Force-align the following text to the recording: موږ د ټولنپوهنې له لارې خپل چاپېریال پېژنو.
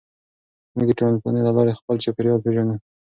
موږ 0.73 0.83
د 0.87 0.91
ټولنپوهنې 0.99 1.41
له 1.47 1.51
لارې 1.57 1.77
خپل 1.79 1.95
چاپېریال 2.03 2.39
پېژنو. 2.43 2.75